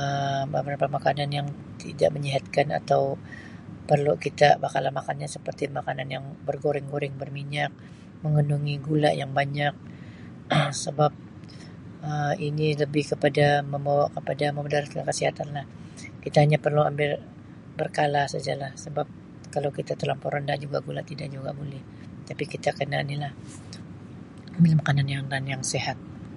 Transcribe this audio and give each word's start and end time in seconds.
Um 0.00 0.44
Beberapa 0.54 0.86
makanan 0.96 1.30
yang 1.38 1.48
tidak 1.82 2.10
menyihatkan 2.14 2.66
atau 2.80 3.02
perlu 3.88 4.12
kita 4.24 4.48
seperti 5.34 5.62
makanan 5.78 6.08
yang 6.14 6.24
bergoreng-goreng, 6.46 7.14
berminyak, 7.22 7.70
mengandungi 8.24 8.74
gula 8.86 9.10
yang 9.20 9.30
banyak 9.40 9.74
Um 10.54 10.70
sebab 10.84 11.12
Um 12.08 12.32
ini 12.48 12.66
lebih 12.82 13.04
kepada, 13.14 13.46
membawa 13.72 14.04
kepada 14.16 14.44
memudaratkan 14.56 15.02
kesihatanlah. 15.08 15.66
Kita 16.24 16.36
hanya 16.44 16.58
perlu 16.64 16.82
ambil 16.90 17.10
berkala 17.78 18.22
sajalah 18.32 18.70
sebab 18.84 19.06
kalau 19.54 19.70
kita 19.78 19.92
terlampau 20.00 20.30
rendah 20.34 20.56
juga 20.64 20.78
gula 20.86 21.02
tidak 21.10 21.28
juga 21.34 21.50
buleh 21.60 21.78
tapi 22.28 22.44
kita 22.54 22.68
kena 22.78 22.98
nilah 23.10 23.32
ambil 24.60 24.74
makanan-makanan 24.82 25.44
yang 25.52 25.62
sihat. 25.72 25.98